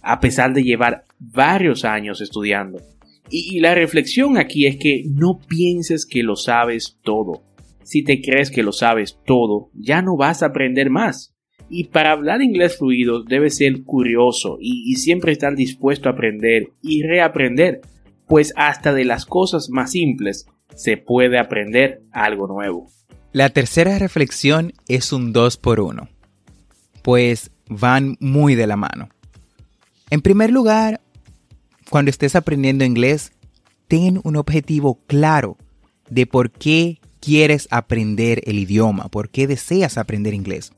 a 0.00 0.20
pesar 0.20 0.52
de 0.52 0.62
llevar 0.62 1.04
varios 1.18 1.84
años 1.84 2.20
estudiando. 2.20 2.80
Y, 3.28 3.60
la 3.60 3.74
reflexión 3.74 4.36
aquí 4.36 4.66
es 4.66 4.76
que 4.76 5.04
no 5.08 5.40
pienses 5.48 6.06
que 6.06 6.22
lo 6.22 6.36
sabes 6.36 6.98
todo. 7.02 7.42
Si 7.82 8.04
te 8.04 8.20
crees 8.20 8.50
que 8.50 8.62
lo 8.62 8.72
sabes 8.72 9.18
todo, 9.24 9.70
ya 9.74 10.02
no 10.02 10.16
vas 10.16 10.42
a 10.42 10.46
aprender 10.46 10.90
más. 10.90 11.31
Y 11.74 11.84
para 11.84 12.12
hablar 12.12 12.42
inglés 12.42 12.76
fluido 12.76 13.24
debes 13.24 13.56
ser 13.56 13.82
curioso 13.82 14.58
y 14.60 14.94
siempre 14.96 15.32
estar 15.32 15.56
dispuesto 15.56 16.08
a 16.08 16.12
aprender 16.12 16.68
y 16.82 17.02
reaprender 17.02 17.80
pues 18.26 18.52
hasta 18.56 18.92
de 18.92 19.06
las 19.06 19.24
cosas 19.24 19.70
más 19.70 19.92
simples 19.92 20.46
se 20.74 20.98
puede 20.98 21.38
aprender 21.38 22.02
algo 22.12 22.46
nuevo. 22.46 22.88
La 23.32 23.48
tercera 23.48 23.98
reflexión 23.98 24.74
es 24.86 25.12
un 25.12 25.32
2 25.32 25.56
por 25.56 25.80
1 25.80 26.08
pues 27.02 27.50
van 27.68 28.16
muy 28.20 28.54
de 28.54 28.66
la 28.66 28.76
mano. 28.76 29.08
En 30.10 30.20
primer 30.20 30.50
lugar, 30.50 31.00
cuando 31.90 32.10
estés 32.10 32.36
aprendiendo 32.36 32.84
inglés, 32.84 33.32
ten 33.88 34.20
un 34.24 34.36
objetivo 34.36 35.00
claro 35.06 35.56
de 36.08 36.26
por 36.26 36.50
qué 36.50 37.00
quieres 37.20 37.68
aprender 37.70 38.42
el 38.46 38.58
idioma, 38.58 39.08
por 39.08 39.30
qué 39.30 39.46
deseas 39.46 39.98
aprender 39.98 40.34
inglés. 40.34 40.72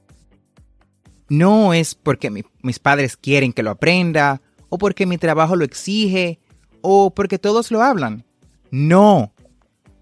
No 1.28 1.74
es 1.74 1.94
porque 1.94 2.30
mis 2.30 2.78
padres 2.78 3.16
quieren 3.16 3.52
que 3.52 3.62
lo 3.62 3.70
aprenda, 3.70 4.42
o 4.68 4.78
porque 4.78 5.06
mi 5.06 5.18
trabajo 5.18 5.56
lo 5.56 5.64
exige, 5.64 6.40
o 6.80 7.10
porque 7.10 7.38
todos 7.38 7.70
lo 7.70 7.82
hablan. 7.82 8.24
No. 8.70 9.32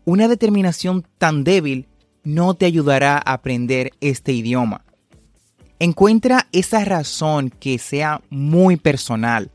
Una 0.05 0.29
determinación 0.29 1.07
tan 1.19 1.45
débil 1.45 1.87
no 2.25 2.55
te 2.55 2.67
ayudará 2.67 3.17
a 3.17 3.35
aprender 3.35 3.93
este 4.01 4.33
idioma. 4.33 4.85
Encuentra 5.79 6.47
esa 6.53 6.85
razón 6.85 7.51
que 7.51 7.79
sea 7.79 8.23
muy 8.31 8.77
personal, 8.77 9.51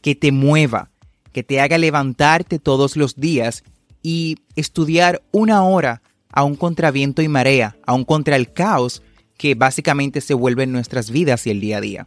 que 0.00 0.14
te 0.14 0.32
mueva, 0.32 0.90
que 1.32 1.42
te 1.42 1.60
haga 1.60 1.78
levantarte 1.78 2.58
todos 2.58 2.96
los 2.96 3.16
días 3.16 3.64
y 4.02 4.36
estudiar 4.54 5.22
una 5.32 5.64
hora 5.64 6.02
aún 6.30 6.56
contra 6.56 6.90
viento 6.90 7.22
y 7.22 7.28
marea, 7.28 7.76
aún 7.86 8.04
contra 8.04 8.36
el 8.36 8.52
caos 8.52 9.02
que 9.42 9.56
básicamente 9.56 10.20
se 10.20 10.34
vuelve 10.34 10.62
en 10.62 10.70
nuestras 10.72 11.10
vidas 11.10 11.46
y 11.46 11.50
el 11.50 11.60
día 11.60 11.78
a 11.78 11.80
día. 11.80 12.06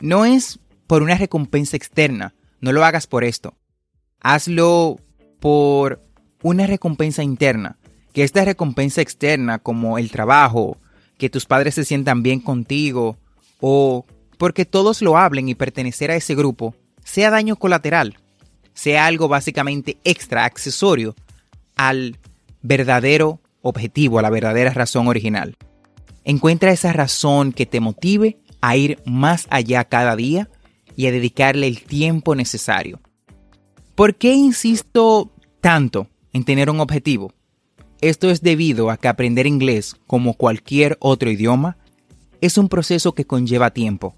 No 0.00 0.24
es 0.24 0.58
por 0.86 1.02
una 1.02 1.18
recompensa 1.18 1.76
externa, 1.76 2.34
no 2.60 2.72
lo 2.72 2.84
hagas 2.84 3.06
por 3.06 3.24
esto 3.24 3.54
hazlo 4.24 4.98
por 5.38 6.02
una 6.42 6.66
recompensa 6.66 7.22
interna. 7.22 7.76
Que 8.12 8.24
esta 8.24 8.44
recompensa 8.44 9.02
externa, 9.02 9.58
como 9.58 9.98
el 9.98 10.10
trabajo, 10.10 10.78
que 11.18 11.30
tus 11.30 11.46
padres 11.46 11.74
se 11.74 11.84
sientan 11.84 12.22
bien 12.22 12.40
contigo, 12.40 13.16
o 13.60 14.04
porque 14.38 14.64
todos 14.64 15.02
lo 15.02 15.16
hablen 15.16 15.48
y 15.48 15.54
pertenecer 15.54 16.10
a 16.10 16.16
ese 16.16 16.34
grupo, 16.34 16.74
sea 17.04 17.30
daño 17.30 17.56
colateral, 17.56 18.18
sea 18.72 19.06
algo 19.06 19.28
básicamente 19.28 19.98
extra, 20.04 20.44
accesorio 20.44 21.14
al 21.76 22.18
verdadero 22.62 23.40
objetivo, 23.62 24.18
a 24.18 24.22
la 24.22 24.30
verdadera 24.30 24.72
razón 24.72 25.08
original. 25.08 25.56
Encuentra 26.24 26.72
esa 26.72 26.92
razón 26.92 27.52
que 27.52 27.66
te 27.66 27.80
motive 27.80 28.38
a 28.60 28.76
ir 28.76 29.02
más 29.04 29.46
allá 29.50 29.84
cada 29.84 30.16
día 30.16 30.48
y 30.96 31.06
a 31.06 31.12
dedicarle 31.12 31.66
el 31.66 31.82
tiempo 31.82 32.34
necesario. 32.34 33.00
¿Por 33.94 34.16
qué 34.16 34.32
insisto 34.32 35.30
tanto 35.60 36.08
en 36.32 36.44
tener 36.44 36.70
un 36.70 36.80
objetivo? 36.80 37.32
Esto 38.00 38.30
es 38.30 38.42
debido 38.42 38.90
a 38.90 38.96
que 38.96 39.08
aprender 39.08 39.46
inglés, 39.46 39.96
como 40.06 40.34
cualquier 40.34 40.96
otro 41.00 41.30
idioma, 41.30 41.78
es 42.40 42.58
un 42.58 42.68
proceso 42.68 43.14
que 43.14 43.24
conlleva 43.24 43.70
tiempo. 43.70 44.16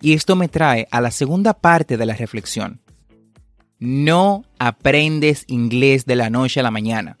Y 0.00 0.14
esto 0.14 0.36
me 0.36 0.48
trae 0.48 0.88
a 0.90 1.00
la 1.00 1.10
segunda 1.10 1.54
parte 1.54 1.96
de 1.96 2.06
la 2.06 2.14
reflexión. 2.14 2.80
No 3.78 4.44
aprendes 4.58 5.44
inglés 5.46 6.06
de 6.06 6.16
la 6.16 6.30
noche 6.30 6.60
a 6.60 6.62
la 6.62 6.70
mañana. 6.70 7.16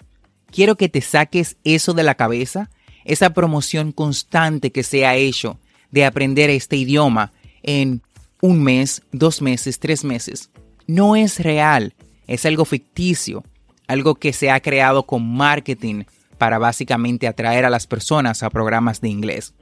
Quiero 0.50 0.76
que 0.76 0.88
te 0.88 1.00
saques 1.02 1.56
eso 1.64 1.92
de 1.92 2.02
la 2.02 2.14
cabeza, 2.14 2.70
esa 3.06 3.30
promoción 3.30 3.92
constante 3.92 4.72
que 4.72 4.82
se 4.82 5.06
ha 5.06 5.16
hecho 5.16 5.58
de 5.90 6.04
aprender 6.04 6.50
este 6.50 6.76
idioma 6.76 7.32
en 7.62 8.02
un 8.42 8.62
mes, 8.62 9.02
dos 9.12 9.40
meses, 9.40 9.78
tres 9.78 10.04
meses 10.04 10.50
no 10.86 11.16
es 11.16 11.40
real, 11.40 11.94
es 12.26 12.46
algo 12.46 12.64
ficticio, 12.64 13.44
algo 13.86 14.14
que 14.14 14.32
se 14.32 14.50
ha 14.50 14.60
creado 14.60 15.04
con 15.04 15.26
marketing 15.28 16.04
para 16.38 16.58
básicamente 16.58 17.26
atraer 17.26 17.64
a 17.64 17.70
las 17.70 17.86
personas 17.86 18.42
a 18.42 18.50
programas 18.50 19.00
de 19.00 19.08
inglés. 19.08 19.54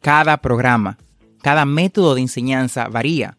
Cada 0.00 0.36
programa, 0.38 0.98
cada 1.42 1.64
método 1.64 2.14
de 2.14 2.22
enseñanza 2.22 2.88
varía. 2.88 3.36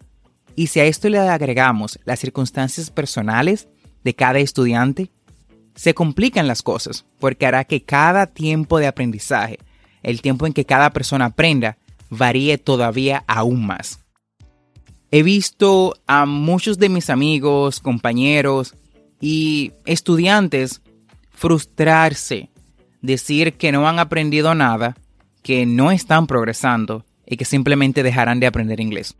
Y 0.56 0.68
si 0.68 0.80
a 0.80 0.86
esto 0.86 1.10
le 1.10 1.20
agregamos 1.20 2.00
las 2.04 2.20
circunstancias 2.20 2.90
personales 2.90 3.68
de 4.04 4.16
cada 4.16 4.40
estudiante, 4.40 5.12
se 5.78 5.94
complican 5.94 6.48
las 6.48 6.64
cosas, 6.64 7.06
porque 7.20 7.46
hará 7.46 7.64
que 7.64 7.84
cada 7.84 8.26
tiempo 8.26 8.80
de 8.80 8.88
aprendizaje, 8.88 9.60
el 10.02 10.22
tiempo 10.22 10.48
en 10.48 10.54
que 10.54 10.66
cada 10.66 10.90
persona 10.90 11.26
aprenda, 11.26 11.78
varíe 12.10 12.58
todavía 12.58 13.24
aún 13.28 13.66
más. 13.66 14.04
He 15.12 15.22
visto 15.22 15.94
a 16.08 16.26
muchos 16.26 16.80
de 16.80 16.90
mis 16.90 17.12
amigos, 17.12 17.80
compañeros 17.80 18.74
y 19.22 19.72
estudiantes 19.86 20.82
frustrarse, 21.30 22.50
decir 23.04 23.54
que 23.54 23.72
no 23.72 23.88
han 23.88 24.00
aprendido 24.00 24.56
nada, 24.56 24.98
que 25.44 25.68
no 25.68 25.92
están 25.92 26.26
progresando 26.26 27.06
y 27.24 27.38
que 27.38 27.46
simplemente 27.46 28.02
dejarán 28.02 28.40
de 28.40 28.48
aprender 28.48 28.80
inglés. 28.80 29.16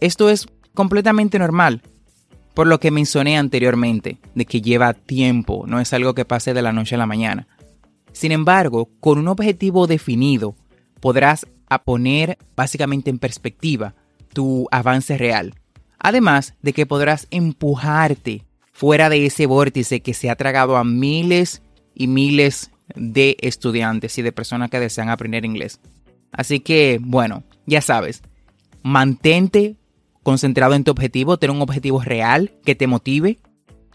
Esto 0.00 0.30
es 0.30 0.46
completamente 0.72 1.38
normal, 1.38 1.82
por 2.56 2.66
lo 2.66 2.80
que 2.80 2.90
mencioné 2.90 3.36
anteriormente, 3.36 4.16
de 4.34 4.46
que 4.46 4.62
lleva 4.62 4.94
tiempo, 4.94 5.66
no 5.66 5.78
es 5.78 5.92
algo 5.92 6.14
que 6.14 6.24
pase 6.24 6.54
de 6.54 6.62
la 6.62 6.72
noche 6.72 6.94
a 6.94 6.98
la 6.98 7.04
mañana. 7.04 7.46
Sin 8.12 8.32
embargo, 8.32 8.88
con 8.98 9.18
un 9.18 9.28
objetivo 9.28 9.86
definido, 9.86 10.56
podrás 11.00 11.46
poner 11.84 12.38
básicamente 12.56 13.10
en 13.10 13.18
perspectiva 13.18 13.94
tu 14.32 14.68
avance 14.70 15.18
real. 15.18 15.52
Además 15.98 16.54
de 16.62 16.72
que 16.72 16.86
podrás 16.86 17.26
empujarte 17.30 18.46
fuera 18.72 19.10
de 19.10 19.26
ese 19.26 19.44
vórtice 19.44 20.00
que 20.00 20.14
se 20.14 20.30
ha 20.30 20.36
tragado 20.36 20.78
a 20.78 20.84
miles 20.84 21.60
y 21.94 22.06
miles 22.06 22.70
de 22.94 23.36
estudiantes 23.40 24.16
y 24.16 24.22
de 24.22 24.32
personas 24.32 24.70
que 24.70 24.80
desean 24.80 25.10
aprender 25.10 25.44
inglés. 25.44 25.78
Así 26.32 26.60
que, 26.60 27.00
bueno, 27.02 27.42
ya 27.66 27.82
sabes, 27.82 28.22
mantente 28.82 29.76
concentrado 30.26 30.74
en 30.74 30.82
tu 30.82 30.90
objetivo, 30.90 31.36
ten 31.36 31.50
un 31.50 31.62
objetivo 31.62 32.02
real 32.02 32.50
que 32.64 32.74
te 32.74 32.88
motive 32.88 33.38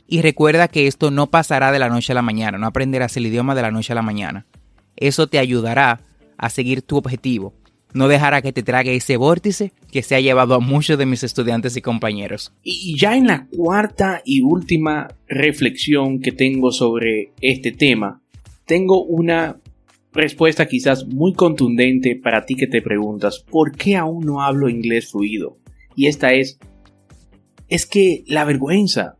y 0.07 0.21
recuerda 0.21 0.69
que 0.69 0.87
esto 0.87 1.11
no 1.11 1.29
pasará 1.29 1.73
de 1.73 1.79
la 1.79 1.89
noche 1.89 2.13
a 2.13 2.15
la 2.15 2.21
mañana, 2.21 2.57
no 2.57 2.67
aprenderás 2.67 3.17
el 3.17 3.27
idioma 3.27 3.53
de 3.53 3.63
la 3.63 3.69
noche 3.69 3.91
a 3.91 3.97
la 3.97 4.01
mañana. 4.01 4.45
Eso 4.95 5.27
te 5.27 5.39
ayudará 5.39 5.99
a 6.37 6.49
seguir 6.49 6.83
tu 6.83 6.95
objetivo, 6.95 7.53
no 7.93 8.07
dejará 8.07 8.41
que 8.41 8.53
te 8.53 8.63
trague 8.63 8.95
ese 8.95 9.17
vórtice 9.17 9.73
que 9.91 10.03
se 10.03 10.15
ha 10.15 10.21
llevado 10.21 10.55
a 10.55 10.61
muchos 10.61 10.97
de 10.97 11.05
mis 11.05 11.21
estudiantes 11.21 11.75
y 11.75 11.81
compañeros. 11.81 12.53
Y 12.63 12.97
ya 12.97 13.17
en 13.17 13.27
la 13.27 13.47
cuarta 13.47 14.21
y 14.23 14.39
última 14.39 15.09
reflexión 15.27 16.21
que 16.21 16.31
tengo 16.31 16.71
sobre 16.71 17.33
este 17.41 17.73
tema, 17.73 18.21
tengo 18.65 19.03
una 19.03 19.57
respuesta 20.13 20.65
quizás 20.65 21.05
muy 21.05 21.33
contundente 21.33 22.15
para 22.15 22.45
ti 22.45 22.55
que 22.55 22.67
te 22.67 22.81
preguntas, 22.81 23.45
¿por 23.51 23.75
qué 23.75 23.97
aún 23.97 24.25
no 24.25 24.41
hablo 24.41 24.69
inglés 24.69 25.11
fluido? 25.11 25.57
Y 25.95 26.07
esta 26.07 26.33
es, 26.33 26.59
es 27.67 27.85
que 27.85 28.23
la 28.27 28.45
vergüenza. 28.45 29.17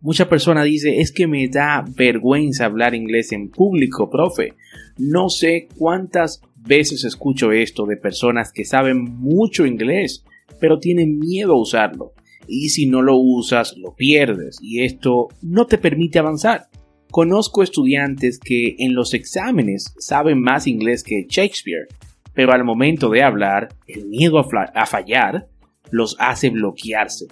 Mucha 0.00 0.28
persona 0.28 0.62
dice, 0.62 1.00
es 1.00 1.10
que 1.10 1.26
me 1.26 1.48
da 1.48 1.84
vergüenza 1.96 2.66
hablar 2.66 2.94
inglés 2.94 3.32
en 3.32 3.48
público, 3.48 4.08
profe. 4.08 4.54
No 4.96 5.28
sé 5.28 5.68
cuántas 5.76 6.40
veces 6.56 7.04
escucho 7.04 7.50
esto 7.50 7.86
de 7.86 7.96
personas 7.96 8.52
que 8.52 8.64
saben 8.64 9.02
mucho 9.02 9.66
inglés, 9.66 10.24
pero 10.60 10.78
tienen 10.78 11.18
miedo 11.18 11.54
a 11.54 11.60
usarlo. 11.60 12.12
Y 12.46 12.70
si 12.70 12.86
no 12.86 13.02
lo 13.02 13.16
usas, 13.16 13.76
lo 13.76 13.94
pierdes. 13.94 14.58
Y 14.62 14.82
esto 14.82 15.28
no 15.42 15.66
te 15.66 15.78
permite 15.78 16.18
avanzar. 16.18 16.68
Conozco 17.10 17.62
estudiantes 17.62 18.38
que 18.38 18.76
en 18.78 18.94
los 18.94 19.14
exámenes 19.14 19.94
saben 19.98 20.40
más 20.40 20.66
inglés 20.66 21.02
que 21.02 21.26
Shakespeare, 21.28 21.88
pero 22.34 22.52
al 22.52 22.64
momento 22.64 23.08
de 23.10 23.22
hablar, 23.22 23.68
el 23.86 24.06
miedo 24.06 24.38
a, 24.38 24.86
fallar 24.86 25.48
los 25.90 26.16
hace 26.18 26.50
bloquearse. 26.50 27.26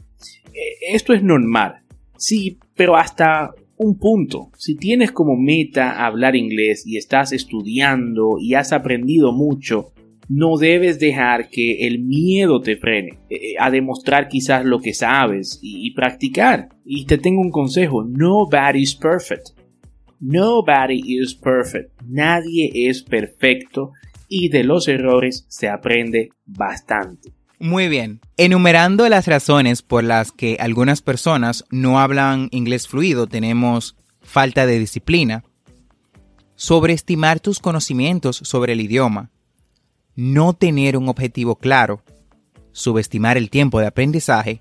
E, 0.53 0.95
esto 0.95 1.13
es 1.13 1.23
normal, 1.23 1.83
sí, 2.17 2.59
pero 2.75 2.97
hasta 2.97 3.55
un 3.79 3.99
punto. 3.99 4.51
Si 4.57 4.77
tienes 4.77 5.13
como 5.13 5.37
meta 5.37 6.05
hablar 6.07 6.37
inglés 6.37 6.87
y 6.87 6.97
estás 6.97 7.33
estudiando 7.33 8.37
y 8.41 8.55
has 8.55 8.73
aprendido 8.73 9.33
mucho, 9.33 9.93
no 10.29 10.57
debes 10.57 10.99
dejar 10.99 11.51
que 11.51 11.87
el 11.87 12.01
miedo 12.01 12.61
te 12.61 12.77
frene 12.77 13.19
eh, 13.31 13.37
eh, 13.37 13.55
a 13.59 13.71
demostrar 13.71 14.29
quizás 14.29 14.65
lo 14.65 14.81
que 14.81 14.93
sabes 14.93 15.59
y, 15.63 15.93
practicar. 15.95 16.69
Y 16.85 17.07
te 17.07 17.19
tengo 17.19 17.41
un 17.41 17.51
consejo, 17.51 18.05
nobody's 18.05 18.95
perfect. 18.95 19.51
Nobody 20.19 21.21
is 21.21 21.35
perfect. 21.35 21.91
Nadie 22.07 22.71
es 22.89 23.03
perfecto 23.03 23.93
y 24.29 24.49
de 24.49 24.65
los 24.65 24.89
errores 24.89 25.47
se 25.49 25.69
aprende 25.69 26.31
bastante. 26.47 27.36
Muy 27.59 27.89
bien. 27.89 28.21
Enumerando 28.37 29.09
las 29.09 29.27
razones 29.27 29.83
por 29.83 30.05
las 30.05 30.31
que 30.31 30.59
algunas 30.61 31.01
personas 31.01 31.65
no 31.71 31.99
hablan 31.99 32.49
inglés 32.51 32.87
fluido, 32.87 33.27
tenemos 33.27 33.97
falta 34.21 34.67
de 34.67 34.79
disciplina, 34.79 35.45
sobreestimar 36.55 37.41
tus 37.41 37.61
conocimientos 37.61 38.37
sobre 38.37 38.75
el 38.75 38.81
idioma, 38.81 39.31
no 40.15 40.53
tener 40.53 40.97
un 40.97 41.09
objetivo 41.09 41.57
claro, 41.57 42.03
subestimar 42.73 43.37
el 43.37 43.49
tiempo 43.49 43.81
de 43.81 43.87
aprendizaje 43.87 44.61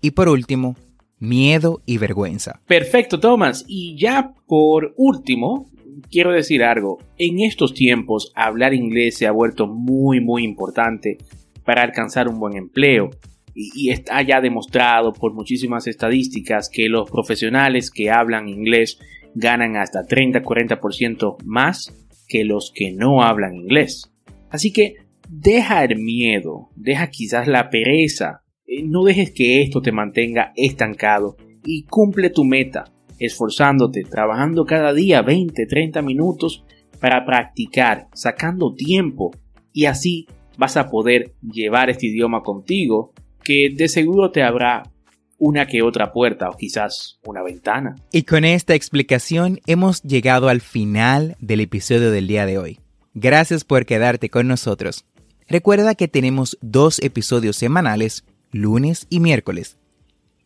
y 0.00 0.12
por 0.12 0.28
último, 0.28 0.76
miedo 1.18 1.82
y 1.84 1.98
vergüenza. 1.98 2.60
Perfecto, 2.66 3.20
Thomas. 3.20 3.64
Y 3.68 3.96
ya 3.98 4.32
por 4.46 4.94
último, 4.96 5.70
quiero 6.10 6.32
decir 6.32 6.62
algo. 6.62 6.98
En 7.18 7.40
estos 7.40 7.74
tiempos, 7.74 8.32
hablar 8.34 8.72
inglés 8.72 9.18
se 9.18 9.26
ha 9.26 9.32
vuelto 9.32 9.66
muy, 9.66 10.20
muy 10.20 10.44
importante 10.44 11.18
para 11.70 11.84
alcanzar 11.84 12.26
un 12.26 12.40
buen 12.40 12.56
empleo. 12.56 13.10
Y, 13.54 13.90
está 13.90 14.22
ya 14.22 14.40
demostrado 14.40 15.12
por 15.12 15.34
muchísimas 15.34 15.86
estadísticas 15.86 16.68
que 16.68 16.88
los 16.88 17.08
profesionales 17.08 17.92
que 17.92 18.10
hablan 18.10 18.48
inglés 18.48 18.98
ganan 19.36 19.76
hasta 19.76 20.00
30-40% 20.00 21.36
más 21.44 21.94
que 22.26 22.42
los 22.42 22.72
que 22.74 22.90
no 22.90 23.22
hablan 23.22 23.54
inglés. 23.54 24.10
Así 24.50 24.72
que 24.72 24.96
deja 25.28 25.84
el 25.84 26.00
miedo, 26.00 26.70
deja 26.74 27.08
quizás 27.08 27.46
la 27.46 27.70
pereza, 27.70 28.42
eh, 28.66 28.82
no 28.82 29.04
dejes 29.04 29.30
que 29.30 29.62
esto 29.62 29.80
te 29.80 29.92
mantenga 29.92 30.52
estancado 30.56 31.36
y 31.64 31.84
cumple 31.84 32.30
tu 32.30 32.42
meta, 32.42 32.90
esforzándote, 33.20 34.02
trabajando 34.02 34.64
cada 34.64 34.92
día 34.92 35.22
20, 35.22 35.66
30 35.66 36.02
minutos 36.02 36.64
para 37.00 37.24
practicar, 37.24 38.08
sacando 38.12 38.74
tiempo 38.74 39.30
y 39.72 39.84
así 39.84 40.26
vas 40.60 40.76
a 40.76 40.90
poder 40.90 41.32
llevar 41.40 41.88
este 41.88 42.08
idioma 42.08 42.42
contigo 42.42 43.14
que 43.42 43.70
de 43.74 43.88
seguro 43.88 44.30
te 44.30 44.42
habrá 44.42 44.82
una 45.38 45.66
que 45.66 45.80
otra 45.80 46.12
puerta 46.12 46.50
o 46.50 46.56
quizás 46.58 47.18
una 47.24 47.42
ventana. 47.42 47.96
Y 48.12 48.24
con 48.24 48.44
esta 48.44 48.74
explicación 48.74 49.60
hemos 49.66 50.02
llegado 50.02 50.50
al 50.50 50.60
final 50.60 51.38
del 51.40 51.60
episodio 51.60 52.10
del 52.10 52.26
día 52.26 52.44
de 52.44 52.58
hoy. 52.58 52.78
Gracias 53.14 53.64
por 53.64 53.86
quedarte 53.86 54.28
con 54.28 54.48
nosotros. 54.48 55.06
Recuerda 55.48 55.94
que 55.94 56.08
tenemos 56.08 56.58
dos 56.60 56.98
episodios 56.98 57.56
semanales 57.56 58.24
lunes 58.52 59.06
y 59.08 59.20
miércoles. 59.20 59.78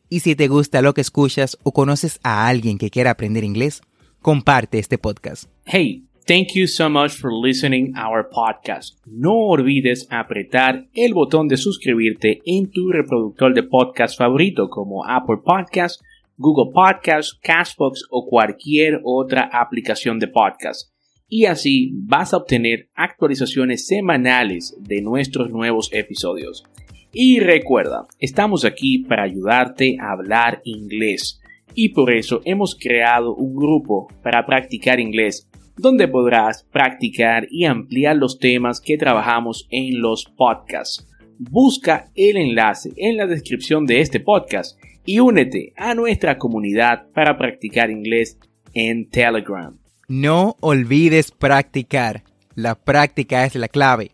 Y 0.09 0.21
si 0.21 0.37
te 0.37 0.47
gusta 0.47 0.81
lo 0.81 0.95
que 0.95 1.01
escuchas 1.01 1.59
o 1.65 1.73
conoces 1.73 2.21
a 2.23 2.47
alguien 2.47 2.79
que 2.79 2.91
quiera 2.91 3.11
aprender 3.11 3.43
inglés, 3.43 3.83
comparte 4.23 4.79
este 4.79 4.97
podcast. 4.97 5.51
Hey, 5.65 6.05
thank 6.27 6.55
you 6.55 6.67
so 6.67 6.89
much 6.89 7.13
for 7.13 7.33
listening 7.33 7.95
our 7.97 8.29
podcast. 8.29 8.99
No 9.07 9.33
olvides 9.33 10.07
apretar 10.11 10.87
el 10.95 11.13
botón 11.13 11.49
de 11.49 11.57
suscribirte 11.57 12.41
en 12.47 12.71
tu 12.71 12.91
reproductor 12.91 13.55
de 13.55 13.63
podcast 13.63 14.17
favorito 14.17 14.69
como 14.69 15.05
Apple 15.05 15.39
Podcast, 15.45 16.01
Google 16.37 16.73
Podcast, 16.73 17.33
Castbox 17.43 18.05
o 18.11 18.27
cualquier 18.27 19.01
otra 19.05 19.51
aplicación 19.53 20.19
de 20.19 20.29
podcast. 20.29 20.91
Y 21.29 21.47
así 21.47 21.93
vas 21.95 22.33
a 22.33 22.39
obtener 22.39 22.89
actualizaciones 22.95 23.87
semanales 23.87 24.77
de 24.81 25.03
nuestros 25.03 25.51
nuevos 25.51 25.91
episodios. 25.93 26.65
Y 27.13 27.41
recuerda, 27.41 28.07
estamos 28.19 28.65
aquí 28.65 28.99
para 28.99 29.23
ayudarte 29.23 29.97
a 30.01 30.13
hablar 30.13 30.61
inglés. 30.65 31.41
Y 31.75 31.91
por 31.91 32.13
eso 32.13 32.41
hemos 32.45 32.77
creado 32.77 33.35
un 33.35 33.55
grupo 33.55 34.09
para 34.23 34.45
practicar 34.47 35.01
inglés, 35.01 35.49
donde 35.77 36.09
podrás 36.09 36.65
practicar 36.65 37.47
y 37.51 37.65
ampliar 37.65 38.17
los 38.17 38.39
temas 38.39 38.81
que 38.81 38.97
trabajamos 38.97 39.67
en 39.71 40.01
los 40.01 40.25
podcasts. 40.25 41.07
Busca 41.39 42.11
el 42.15 42.37
enlace 42.37 42.93
en 42.97 43.17
la 43.17 43.27
descripción 43.27 43.87
de 43.87 44.01
este 44.01 44.21
podcast 44.21 44.79
y 45.05 45.19
únete 45.19 45.73
a 45.77 45.95
nuestra 45.95 46.39
comunidad 46.39 47.07
para 47.13 47.37
practicar 47.37 47.91
inglés 47.91 48.39
en 48.73 49.09
Telegram. 49.09 49.77
No 50.09 50.57
olvides 50.61 51.31
practicar. 51.31 52.23
La 52.55 52.75
práctica 52.75 53.45
es 53.45 53.55
la 53.57 53.69
clave. 53.69 54.13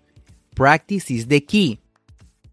Practice 0.54 1.12
is 1.12 1.28
the 1.28 1.44
key. 1.44 1.80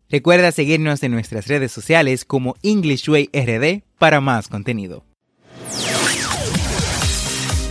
Recuerda 0.09 0.51
seguirnos 0.51 1.03
en 1.03 1.11
nuestras 1.11 1.47
redes 1.47 1.71
sociales 1.71 2.25
como 2.25 2.55
EnglishWay 2.63 3.29
RD 3.33 3.83
para 3.97 4.21
más 4.21 4.47
contenido. 4.47 5.06